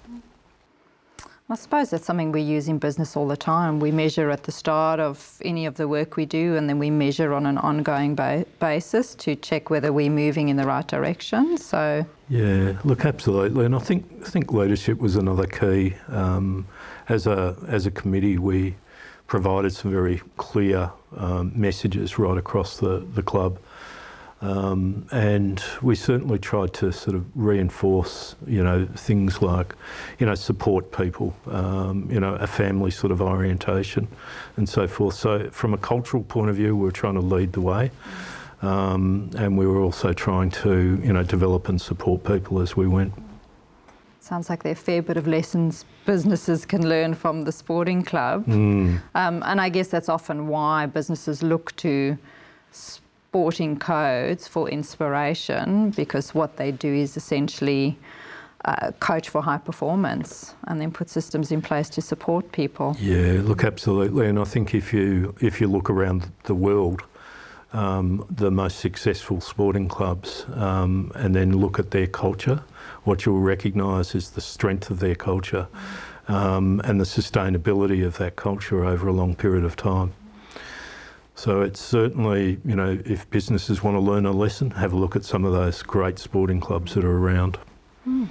I 1.50 1.55
suppose 1.55 1.88
that's 1.88 2.05
something 2.05 2.31
we 2.31 2.43
use 2.43 2.69
in 2.69 2.76
business 2.76 3.17
all 3.17 3.26
the 3.26 3.37
time. 3.37 3.81
We 3.81 3.90
measure 3.90 4.28
at 4.28 4.43
the 4.43 4.52
start 4.52 5.00
of 5.00 5.38
any 5.43 5.64
of 5.64 5.76
the 5.76 5.88
work 5.88 6.17
we 6.17 6.26
do, 6.26 6.57
and 6.57 6.69
then 6.69 6.78
we 6.78 6.90
measure 6.90 7.33
on 7.33 7.47
an 7.47 7.57
ongoing 7.57 8.14
ba- 8.14 8.45
basis 8.61 9.14
to 9.14 9.35
check 9.35 9.71
whether 9.71 9.90
we're 9.90 10.11
moving 10.11 10.50
in 10.50 10.59
the 10.59 10.67
right 10.67 10.87
direction. 10.87 11.57
So 11.57 12.05
yeah, 12.28 12.78
look, 12.85 13.07
absolutely, 13.07 13.64
and 13.64 13.75
I 13.75 13.78
think 13.78 14.05
I 14.21 14.28
think 14.28 14.52
leadership 14.52 14.99
was 14.99 15.17
another 15.17 15.47
key. 15.47 15.95
Um, 16.09 16.67
as 17.09 17.26
a 17.26 17.57
as 17.67 17.87
a 17.87 17.90
committee, 17.90 18.37
we 18.37 18.75
provided 19.26 19.73
some 19.73 19.90
very 19.90 20.21
clear 20.37 20.90
um, 21.17 21.52
messages 21.55 22.19
right 22.19 22.37
across 22.37 22.76
the 22.76 23.07
the 23.14 23.23
club. 23.23 23.59
Um, 24.40 25.04
and 25.11 25.62
we 25.83 25.97
certainly 25.97 26.38
tried 26.38 26.73
to 26.75 26.92
sort 26.92 27.16
of 27.16 27.25
reinforce, 27.35 28.37
you 28.47 28.62
know, 28.62 28.87
things 28.95 29.42
like, 29.42 29.75
you 30.21 30.26
know, 30.26 30.37
support 30.37 30.92
people, 30.92 31.35
um, 31.50 32.09
you 32.11 32.21
know, 32.21 32.35
a 32.35 32.47
family 32.47 32.92
sort 32.92 33.11
of 33.11 33.21
orientation 33.21 34.07
and 34.57 34.68
so 34.68 34.87
forth. 34.87 35.16
So 35.16 35.50
from 35.50 35.75
a 35.75 35.78
cultural 35.78 36.23
point 36.23 36.50
of 36.50 36.57
view, 36.57 36.76
we 36.76 36.85
were 36.85 36.92
trying 36.92 37.14
to 37.14 37.21
lead 37.21 37.52
the 37.52 37.61
way. 37.61 37.90
Um, 38.62 39.30
and 39.37 39.57
we 39.59 39.66
were 39.66 39.80
also 39.80 40.12
trying 40.12 40.50
to, 40.50 41.00
you 41.02 41.12
know, 41.12 41.23
develop 41.23 41.68
and 41.68 41.80
support 41.80 42.23
people 42.25 42.61
as 42.61 42.76
we 42.76 42.87
went. 42.87 43.12
Sounds 44.21 44.50
like 44.50 44.62
there 44.62 44.71
are 44.71 44.75
a 44.75 44.76
fair 44.76 45.00
bit 45.00 45.16
of 45.16 45.26
lessons 45.26 45.85
businesses 46.04 46.64
can 46.64 46.88
learn 46.88 47.14
from 47.14 47.42
the 47.42 47.52
sporting 47.52 48.02
club. 48.02 48.47
Mm. 48.47 49.00
and 49.14 49.61
I 49.61 49.68
guess 49.68 49.88
that's 49.88 50.09
often 50.09 50.49
why 50.49 50.87
businesses 50.87 51.42
look 51.42 51.75
to 51.76 52.16
sporting 53.28 53.78
codes 53.78 54.49
for 54.49 54.70
inspiration 54.70 55.90
because 55.90 56.35
what 56.35 56.56
they 56.56 56.73
do 56.73 56.92
is 56.94 57.14
essentially 57.14 57.99
uh, 58.64 58.90
coach 59.00 59.28
for 59.28 59.42
high 59.42 59.58
performance 59.58 60.54
and 60.64 60.80
then 60.80 60.90
put 60.90 61.11
systems 61.11 61.52
in 61.52 61.61
place 61.61 61.90
to 61.90 62.00
support 62.00 62.50
people. 62.52 62.97
Yeah, 62.99 63.40
look, 63.44 63.64
absolutely. 63.64 64.28
And 64.28 64.38
I 64.38 64.44
think 64.44 64.75
if 64.75 64.94
you 64.94 65.35
if 65.42 65.61
you 65.61 65.68
look 65.68 65.90
around 65.90 66.32
the 66.44 66.54
world, 66.54 67.02
um, 67.75 68.25
the 68.30 68.50
most 68.50 68.80
successful 68.80 69.42
sporting 69.42 69.88
clubs, 69.88 70.47
um, 70.54 71.12
and 71.14 71.35
then 71.35 71.52
look 71.52 71.78
at 71.78 71.90
their 71.90 72.06
culture, 72.06 72.62
what 73.04 73.26
you'll 73.26 73.40
recognise 73.40 74.14
is 74.14 74.30
the 74.30 74.40
strength 74.40 74.88
of 74.88 75.00
their 75.00 75.14
culture 75.14 75.68
um, 76.28 76.80
and 76.85 76.99
the 76.99 77.04
sustainability 77.04 78.06
of 78.06 78.16
that 78.16 78.37
culture 78.37 78.87
over 78.87 79.06
a 79.06 79.12
long 79.12 79.37
period 79.37 79.64
of 79.64 79.76
time. 79.76 80.14
So 81.38 81.61
it's 81.61 81.80
certainly, 81.80 82.59
you 82.64 82.75
know, 82.75 82.99
if 83.04 83.30
businesses 83.30 83.80
want 83.80 83.95
to 83.95 84.00
learn 84.00 84.26
a 84.26 84.33
lesson, 84.33 84.73
have 84.73 84.92
a 84.92 84.97
look 84.97 85.14
at 85.14 85.25
some 85.25 85.45
of 85.45 85.52
those 85.52 85.85
great 85.85 86.18
sporting 86.18 86.59
clubs 86.59 86.95
that 86.95 87.04
are 87.04 87.16
around. 87.16 87.61
Mm. 88.09 88.26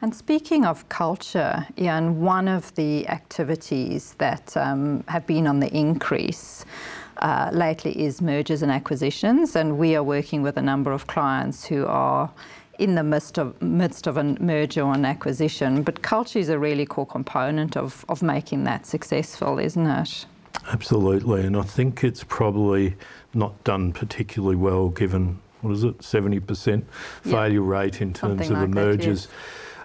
And 0.00 0.14
speaking 0.14 0.64
of 0.64 0.88
culture, 0.88 1.66
Ian, 1.76 2.22
one 2.22 2.48
of 2.48 2.74
the 2.76 3.06
activities 3.08 4.14
that 4.16 4.56
um, 4.56 5.04
have 5.06 5.26
been 5.26 5.46
on 5.46 5.60
the 5.60 5.68
increase 5.68 6.64
uh, 7.18 7.50
lately 7.52 7.92
is 8.02 8.22
mergers 8.22 8.62
and 8.62 8.72
acquisitions, 8.72 9.54
and 9.54 9.76
we 9.76 9.94
are 9.94 10.02
working 10.02 10.40
with 10.40 10.56
a 10.56 10.62
number 10.62 10.92
of 10.92 11.06
clients 11.06 11.62
who 11.62 11.84
are 11.84 12.30
in 12.78 12.94
the 12.94 13.02
midst 13.02 13.38
of, 13.38 13.60
midst 13.60 14.06
of 14.06 14.16
a 14.16 14.24
merger 14.40 14.80
or 14.80 14.94
an 14.94 15.04
acquisition. 15.04 15.82
But 15.82 16.00
culture 16.00 16.38
is 16.38 16.48
a 16.48 16.58
really 16.58 16.86
core 16.86 17.06
component 17.06 17.76
of, 17.76 18.02
of 18.08 18.22
making 18.22 18.64
that 18.64 18.86
successful, 18.86 19.58
isn't 19.58 19.86
it? 19.86 20.24
Absolutely, 20.70 21.44
and 21.44 21.56
I 21.56 21.62
think 21.62 22.04
it's 22.04 22.24
probably 22.24 22.94
not 23.34 23.62
done 23.64 23.92
particularly 23.92 24.56
well 24.56 24.88
given 24.88 25.40
what 25.62 25.72
is 25.72 25.84
it, 25.84 25.98
70% 25.98 26.84
failure 27.22 27.62
rate 27.62 28.00
in 28.00 28.12
terms 28.12 28.48
Something 28.48 28.50
of 28.50 28.58
like 28.58 28.68
the 28.68 28.74
mergers. 28.74 29.28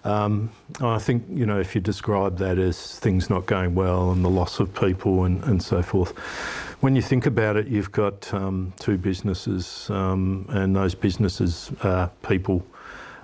Um, 0.03 0.51
I 0.81 0.99
think, 0.99 1.25
you 1.29 1.45
know, 1.45 1.59
if 1.59 1.75
you 1.75 1.81
describe 1.81 2.37
that 2.37 2.57
as 2.57 2.97
things 2.99 3.29
not 3.29 3.45
going 3.45 3.75
well 3.75 4.11
and 4.11 4.23
the 4.23 4.29
loss 4.29 4.59
of 4.59 4.73
people 4.73 5.25
and, 5.25 5.43
and 5.43 5.61
so 5.61 5.81
forth, 5.81 6.17
when 6.79 6.95
you 6.95 7.01
think 7.01 7.25
about 7.25 7.57
it, 7.57 7.67
you've 7.67 7.91
got 7.91 8.33
um, 8.33 8.73
two 8.79 8.97
businesses, 8.97 9.89
um, 9.89 10.45
and 10.49 10.75
those 10.75 10.95
businesses 10.95 11.71
are 11.83 12.09
people, 12.27 12.65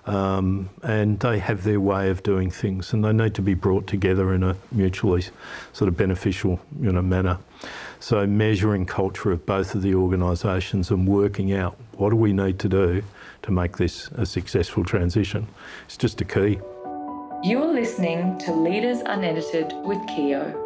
um, 0.05 0.69
and 0.81 1.19
they 1.19 1.39
have 1.39 1.63
their 1.63 1.79
way 1.79 2.09
of 2.09 2.23
doing 2.23 2.51
things, 2.51 2.93
and 2.93 3.03
they 3.03 3.13
need 3.13 3.35
to 3.35 3.41
be 3.41 3.53
brought 3.53 3.87
together 3.87 4.33
in 4.33 4.43
a 4.43 4.55
mutually 4.71 5.23
sort 5.71 5.87
of 5.87 5.95
beneficial, 5.95 6.59
you 6.79 6.91
know, 6.91 7.01
manner. 7.01 7.37
So 7.99 8.27
measuring 8.27 8.85
culture 8.85 9.31
of 9.31 9.45
both 9.45 9.75
of 9.75 9.81
the 9.81 9.95
organisations 9.95 10.91
and 10.91 11.07
working 11.07 11.53
out 11.53 11.77
what 11.93 12.09
do 12.09 12.17
we 12.17 12.33
need 12.33 12.59
to 12.59 12.69
do 12.69 13.03
to 13.43 13.51
make 13.51 13.77
this 13.77 14.09
a 14.15 14.25
successful 14.25 14.83
transition 14.83 15.47
is 15.89 15.95
just 15.95 16.19
a 16.19 16.25
key. 16.25 16.59
You're 17.43 17.73
listening 17.73 18.37
to 18.39 18.53
Leaders 18.53 18.99
Unedited 19.05 19.73
with 19.85 19.99
Keogh. 20.07 20.63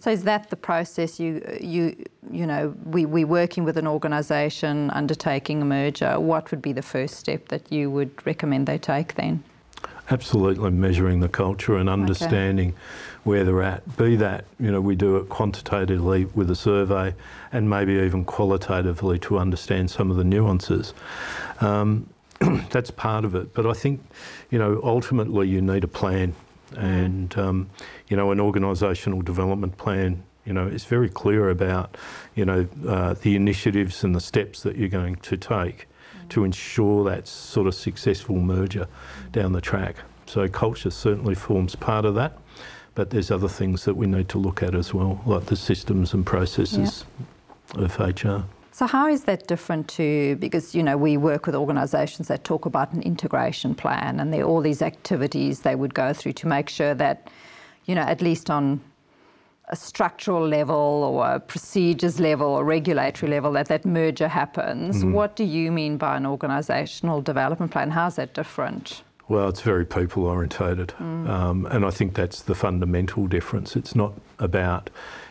So 0.00 0.10
is 0.10 0.24
that 0.24 0.50
the 0.50 0.56
process 0.56 1.18
you 1.18 1.42
you 1.60 2.04
you 2.30 2.46
know 2.46 2.74
we 2.84 3.06
we 3.06 3.24
working 3.24 3.64
with 3.64 3.76
an 3.76 3.86
organisation 3.86 4.90
undertaking 4.90 5.62
a 5.62 5.64
merger? 5.64 6.20
What 6.20 6.50
would 6.50 6.62
be 6.62 6.72
the 6.72 6.82
first 6.82 7.16
step 7.16 7.48
that 7.48 7.72
you 7.72 7.90
would 7.90 8.26
recommend 8.26 8.66
they 8.66 8.78
take 8.78 9.14
then? 9.14 9.42
Absolutely 10.08 10.70
measuring 10.70 11.18
the 11.18 11.28
culture 11.28 11.76
and 11.76 11.88
understanding 11.88 12.74
where 13.24 13.42
they're 13.44 13.62
at. 13.62 13.96
Be 13.96 14.14
that, 14.16 14.44
you 14.60 14.70
know, 14.70 14.80
we 14.80 14.94
do 14.94 15.16
it 15.16 15.28
quantitatively 15.28 16.26
with 16.26 16.48
a 16.48 16.54
survey 16.54 17.12
and 17.50 17.68
maybe 17.68 17.94
even 17.94 18.24
qualitatively 18.24 19.18
to 19.18 19.36
understand 19.36 19.90
some 19.90 20.12
of 20.12 20.16
the 20.16 20.22
nuances. 20.22 20.94
Um, 21.60 22.08
that's 22.70 22.92
part 22.92 23.24
of 23.24 23.34
it. 23.34 23.52
But 23.52 23.66
I 23.66 23.72
think, 23.72 24.00
you 24.50 24.60
know, 24.60 24.80
ultimately 24.84 25.48
you 25.48 25.60
need 25.60 25.82
a 25.82 25.88
plan 25.88 26.34
and, 26.74 27.36
um, 27.38 27.70
you 28.08 28.16
know, 28.16 28.30
an 28.30 28.38
organisational 28.38 29.24
development 29.24 29.76
plan, 29.76 30.22
you 30.44 30.52
know, 30.52 30.66
is 30.66 30.84
very 30.84 31.08
clear 31.08 31.50
about, 31.50 31.96
you 32.34 32.44
know, 32.44 32.66
uh, 32.86 33.14
the 33.14 33.36
initiatives 33.36 34.04
and 34.04 34.14
the 34.14 34.20
steps 34.20 34.62
that 34.62 34.76
you're 34.76 34.88
going 34.88 35.16
to 35.16 35.36
take 35.36 35.86
to 36.28 36.44
ensure 36.44 37.04
that 37.04 37.28
sort 37.28 37.66
of 37.66 37.74
successful 37.74 38.36
merger 38.36 38.88
down 39.32 39.52
the 39.52 39.60
track. 39.60 39.96
So 40.26 40.48
culture 40.48 40.90
certainly 40.90 41.34
forms 41.34 41.76
part 41.76 42.04
of 42.04 42.14
that, 42.16 42.36
but 42.94 43.10
there's 43.10 43.30
other 43.30 43.48
things 43.48 43.84
that 43.84 43.94
we 43.94 44.06
need 44.06 44.28
to 44.30 44.38
look 44.38 44.62
at 44.62 44.74
as 44.74 44.92
well, 44.92 45.22
like 45.24 45.46
the 45.46 45.56
systems 45.56 46.14
and 46.14 46.26
processes 46.26 47.04
of 47.74 47.98
HR. 47.98 48.42
So 48.76 48.86
how 48.86 49.08
is 49.08 49.24
that 49.24 49.46
different 49.46 49.88
to 49.96 50.36
because 50.36 50.74
you 50.74 50.82
know 50.82 50.98
we 50.98 51.16
work 51.16 51.46
with 51.46 51.54
organisations 51.54 52.28
that 52.28 52.44
talk 52.44 52.66
about 52.66 52.92
an 52.92 53.00
integration 53.00 53.74
plan 53.74 54.20
and 54.20 54.34
there 54.34 54.42
are 54.42 54.44
all 54.44 54.60
these 54.60 54.82
activities 54.82 55.60
they 55.60 55.74
would 55.74 55.94
go 55.94 56.12
through 56.12 56.34
to 56.34 56.46
make 56.46 56.68
sure 56.68 56.92
that 56.92 57.30
you 57.86 57.94
know 57.94 58.02
at 58.02 58.20
least 58.20 58.50
on 58.50 58.78
a 59.70 59.76
structural 59.76 60.46
level 60.46 60.76
or 60.76 61.26
a 61.26 61.40
procedures 61.40 62.20
level 62.20 62.48
or 62.48 62.64
regulatory 62.66 63.32
level 63.32 63.50
that 63.52 63.68
that 63.68 63.86
merger 63.86 64.28
happens. 64.28 65.06
What 65.06 65.36
do 65.36 65.44
you 65.44 65.72
mean 65.72 65.96
by 65.96 66.18
an 66.18 66.24
organisational 66.24 67.24
development 67.24 67.72
plan? 67.72 67.90
How's 67.90 68.16
that 68.16 68.34
different? 68.34 69.02
Well, 69.28 69.48
it's 69.48 69.62
very 69.62 69.86
people 69.86 70.24
orientated, 70.26 70.92
um, 71.00 71.66
and 71.70 71.84
I 71.84 71.90
think 71.90 72.14
that's 72.14 72.42
the 72.42 72.54
fundamental 72.54 73.26
difference. 73.26 73.74
It's 73.74 73.96
not 73.96 74.12
about, 74.38 74.88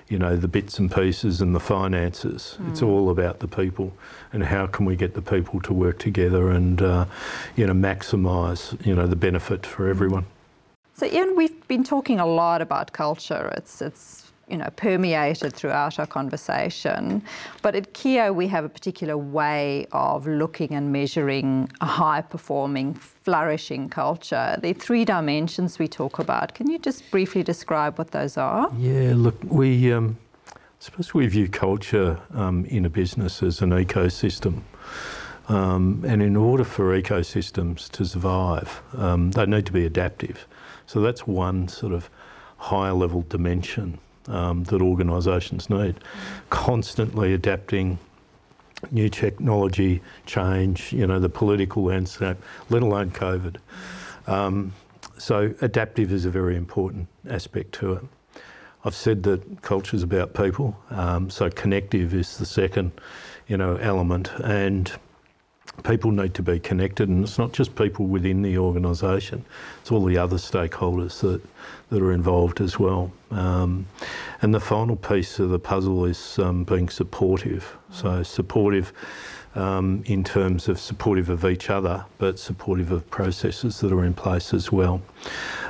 you 0.08 0.20
know, 0.20 0.36
the 0.36 0.48
bits 0.48 0.78
and 0.78 0.92
pieces 0.92 1.42
and 1.42 1.56
the 1.56 1.60
finances. 1.60 2.58
It's 2.68 2.82
all 2.82 3.10
about 3.10 3.40
the 3.40 3.48
people 3.48 3.92
and 4.32 4.44
how 4.44 4.68
can 4.68 4.86
we 4.86 4.96
get 4.96 5.16
the 5.16 5.22
people 5.22 5.60
to 5.62 5.74
work 5.74 5.98
together 5.98 6.52
and, 6.52 6.82
uh, 6.82 7.06
you 7.56 7.66
know, 7.66 7.74
maximise, 7.74 8.86
you 8.86 8.94
know, 8.94 9.08
the 9.08 9.16
benefit 9.16 9.66
for 9.66 9.88
everyone. 9.88 10.26
So 10.94 11.08
Ian, 11.08 11.36
we've 11.36 11.68
been 11.68 11.84
talking 11.84 12.20
a 12.20 12.26
lot 12.26 12.62
about 12.62 12.94
culture. 12.94 13.52
It's 13.58 13.82
it's 13.82 14.25
you 14.48 14.58
know 14.58 14.70
permeated 14.76 15.54
throughout 15.54 16.00
our 16.00 16.06
conversation. 16.06 17.22
But 17.62 17.76
at 17.76 17.94
Keogh 17.94 18.34
we 18.34 18.48
have 18.48 18.64
a 18.64 18.70
particular 18.70 19.18
way 19.18 19.88
of 19.92 20.28
looking 20.28 20.72
and 20.72 20.92
measuring 20.92 21.70
a 21.82 21.86
high 21.86 22.22
performing, 22.22 22.94
flourishing 22.94 23.90
culture. 23.90 24.58
The 24.62 24.74
three 24.74 25.06
dimensions 25.06 25.80
we 25.80 25.88
talk 25.88 26.20
about. 26.20 26.54
Can 26.56 26.70
you 26.70 26.80
just 26.80 27.10
briefly 27.12 27.44
describe 27.44 27.98
what 27.98 28.12
those 28.12 28.38
are? 28.38 28.72
Yeah, 28.78 29.14
look, 29.16 29.36
we 29.44 29.92
um, 29.92 30.18
I 30.54 30.60
suppose 30.80 31.14
we 31.14 31.26
view 31.28 31.48
culture 31.48 32.20
um, 32.34 32.66
in 32.66 32.86
a 32.86 32.90
business 32.90 33.42
as 33.42 33.62
an 33.62 33.72
ecosystem. 33.72 34.62
Um, 35.48 36.04
and 36.08 36.24
in 36.24 36.36
order 36.36 36.64
for 36.64 37.00
ecosystems 37.00 37.90
to 37.92 38.06
survive, 38.06 38.82
um, 38.98 39.30
they 39.32 39.46
need 39.46 39.68
to 39.68 39.72
be 39.72 39.86
adaptive. 39.86 40.48
So 40.88 41.02
that's 41.02 41.28
one 41.28 41.68
sort 41.68 41.94
of 41.94 42.10
higher 42.58 42.94
level 42.94 43.22
dimension 43.30 44.00
um, 44.28 44.64
that 44.66 44.82
organisations 44.82 45.70
need. 45.70 45.96
Constantly 46.50 47.34
adapting 47.34 47.98
new 48.92 49.10
technology, 49.10 50.02
change, 50.26 50.92
you 50.94 51.08
know, 51.08 51.20
the 51.20 51.30
political 51.30 51.84
landscape, 51.84 52.38
let 52.70 52.84
alone 52.84 53.12
COVID. 53.12 53.58
Um, 54.28 54.74
so 55.18 55.54
adaptive 55.62 56.12
is 56.12 56.26
a 56.26 56.30
very 56.30 56.56
important 56.56 57.08
aspect 57.30 57.74
to 57.76 57.94
it. 57.94 58.04
I've 58.84 58.96
said 58.96 59.24
that 59.24 59.62
culture 59.64 59.96
is 59.96 60.04
about 60.04 60.34
people, 60.36 60.78
um, 60.92 61.30
so 61.30 61.50
connective 61.50 62.14
is 62.14 62.38
the 62.38 62.46
second, 62.46 62.92
you 63.48 63.58
know, 63.58 63.78
element, 63.78 64.32
and 64.44 64.92
people 65.84 66.12
need 66.12 66.34
to 66.36 66.44
be 66.44 66.60
connected, 66.60 67.10
and 67.10 67.24
it's 67.24 67.38
not 67.38 67.52
just 67.52 67.76
people 67.76 68.06
within 68.06 68.42
the 68.42 68.58
organisation; 68.58 69.46
it's 69.82 69.92
all 69.92 70.04
the 70.04 70.18
other 70.18 70.38
stakeholders 70.38 71.20
that 71.22 71.42
that 71.90 72.02
are 72.02 72.12
involved 72.12 72.62
as 72.62 72.80
well. 72.80 73.12
Um, 73.32 73.86
and 74.42 74.54
the 74.54 74.60
final 74.60 74.96
piece 74.96 75.40
of 75.40 75.50
the 75.50 75.60
puzzle 75.60 76.06
is 76.06 76.40
um, 76.40 76.64
being 76.64 76.90
supportive. 76.90 77.78
So 77.92 78.24
supportive. 78.24 78.94
Um, 79.58 80.04
in 80.06 80.26
terms 80.26 80.68
of 80.68 80.82
supportive 80.82 81.30
of 81.30 81.46
each 81.46 81.70
other, 81.70 82.04
but 82.18 82.38
supportive 82.38 82.92
of 82.92 83.10
processes 83.10 83.80
that 83.80 83.94
are 83.94 84.04
in 84.04 84.14
place 84.14 84.54
as 84.54 84.70
well. 84.70 85.02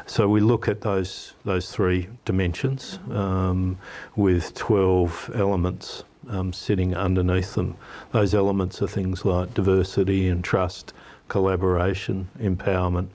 So 0.07 0.27
we 0.27 0.39
look 0.41 0.67
at 0.67 0.81
those 0.81 1.33
those 1.45 1.71
three 1.71 2.07
dimensions 2.25 2.97
um, 3.11 3.77
with 4.15 4.55
12 4.55 5.29
elements 5.35 6.03
um, 6.29 6.53
sitting 6.53 6.95
underneath 6.95 7.55
them. 7.55 7.75
Those 8.11 8.33
elements 8.33 8.81
are 8.81 8.87
things 8.87 9.25
like 9.25 9.53
diversity 9.53 10.27
and 10.27 10.43
trust, 10.43 10.93
collaboration, 11.27 12.29
empowerment. 12.39 13.07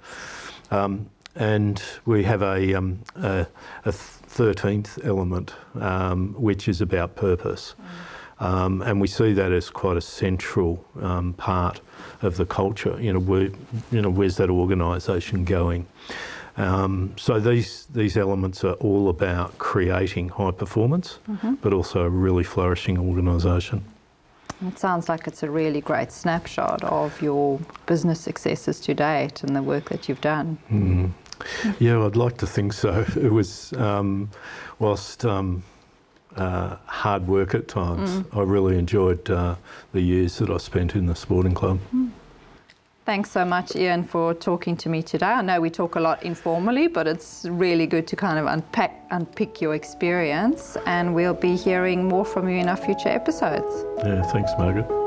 Um, 0.70 1.10
and 1.36 1.82
we 2.06 2.24
have 2.24 2.42
a, 2.42 2.74
um, 2.74 3.00
a, 3.16 3.46
a 3.84 3.90
13th 3.90 5.04
element, 5.04 5.54
um, 5.80 6.34
which 6.34 6.68
is 6.68 6.80
about 6.80 7.16
purpose. 7.16 7.74
Um, 8.40 8.80
and 8.82 9.00
we 9.00 9.06
see 9.06 9.32
that 9.34 9.52
as 9.52 9.68
quite 9.68 9.96
a 9.96 10.00
central 10.00 10.84
um, 11.00 11.34
part 11.34 11.80
of 12.22 12.36
the 12.36 12.46
culture. 12.46 13.00
You 13.00 13.12
know, 13.12 13.18
where, 13.20 13.50
you 13.92 14.00
know, 14.02 14.10
where's 14.10 14.36
that 14.38 14.50
organisation 14.50 15.44
going? 15.44 15.86
Um, 16.56 17.14
so 17.16 17.38
these 17.40 17.86
these 17.92 18.16
elements 18.16 18.64
are 18.64 18.74
all 18.74 19.08
about 19.08 19.56
creating 19.58 20.28
high 20.30 20.50
performance, 20.50 21.18
but 21.62 21.72
also 21.72 22.02
a 22.04 22.08
really 22.08 22.44
flourishing 22.44 22.98
organisation. 22.98 23.82
It 24.66 24.78
sounds 24.78 25.08
like 25.08 25.26
it's 25.26 25.42
a 25.42 25.50
really 25.50 25.80
great 25.80 26.12
snapshot 26.12 26.84
of 26.84 27.22
your 27.22 27.58
business 27.86 28.20
successes 28.20 28.78
to 28.80 28.92
date 28.94 29.42
and 29.42 29.56
the 29.56 29.62
work 29.62 29.88
that 29.88 30.06
you've 30.08 30.20
done. 30.20 30.58
Yeah, 31.78 32.04
I'd 32.04 32.16
like 32.16 32.36
to 32.38 32.46
think 32.46 32.72
so. 32.74 33.04
It 33.16 33.32
was, 33.32 33.72
um, 33.74 34.28
whilst 34.78 35.24
um, 35.24 35.62
uh, 36.36 36.76
hard 36.84 37.26
work 37.26 37.54
at 37.54 37.68
times, 37.68 38.22
I 38.32 38.42
really 38.42 38.76
enjoyed 38.78 39.30
uh, 39.30 39.54
the 39.92 40.02
years 40.02 40.36
that 40.38 40.50
I 40.50 40.58
spent 40.58 40.94
in 40.94 41.06
the 41.06 41.14
sporting 41.14 41.54
club. 41.54 41.78
Thanks 43.10 43.32
so 43.32 43.44
much, 43.44 43.74
Ian, 43.74 44.04
for 44.04 44.34
talking 44.34 44.76
to 44.76 44.88
me 44.88 45.02
today. 45.02 45.26
I 45.26 45.42
know 45.42 45.60
we 45.60 45.68
talk 45.68 45.96
a 45.96 46.00
lot 46.00 46.22
informally, 46.22 46.86
but 46.86 47.08
it's 47.08 47.44
really 47.50 47.84
good 47.88 48.06
to 48.06 48.14
kind 48.14 48.38
of 48.38 48.46
unpack, 48.46 49.04
unpick 49.10 49.60
your 49.60 49.74
experience, 49.74 50.76
and 50.86 51.12
we'll 51.12 51.34
be 51.34 51.56
hearing 51.56 52.06
more 52.06 52.24
from 52.24 52.48
you 52.48 52.58
in 52.58 52.68
our 52.68 52.76
future 52.76 53.08
episodes. 53.08 53.84
Yeah, 54.06 54.22
thanks, 54.30 54.52
Margaret. 54.56 54.99